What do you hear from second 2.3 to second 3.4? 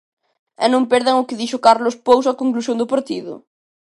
á conclusión do partido.